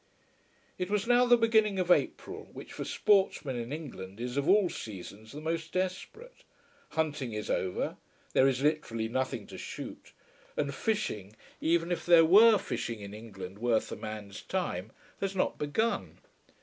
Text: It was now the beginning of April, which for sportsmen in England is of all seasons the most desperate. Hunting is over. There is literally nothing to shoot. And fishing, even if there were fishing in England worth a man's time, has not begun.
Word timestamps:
It 0.79 0.89
was 0.89 1.05
now 1.05 1.27
the 1.27 1.37
beginning 1.37 1.77
of 1.77 1.91
April, 1.91 2.49
which 2.53 2.73
for 2.73 2.83
sportsmen 2.83 3.55
in 3.55 3.71
England 3.71 4.19
is 4.19 4.35
of 4.35 4.49
all 4.49 4.67
seasons 4.67 5.31
the 5.31 5.39
most 5.39 5.73
desperate. 5.73 6.43
Hunting 6.97 7.33
is 7.33 7.51
over. 7.51 7.97
There 8.33 8.47
is 8.47 8.63
literally 8.63 9.07
nothing 9.09 9.45
to 9.45 9.59
shoot. 9.59 10.11
And 10.57 10.73
fishing, 10.73 11.35
even 11.61 11.91
if 11.91 12.03
there 12.03 12.25
were 12.25 12.57
fishing 12.57 12.99
in 13.01 13.13
England 13.13 13.59
worth 13.59 13.91
a 13.91 13.95
man's 13.95 14.41
time, 14.41 14.91
has 15.19 15.35
not 15.35 15.59
begun. 15.59 16.17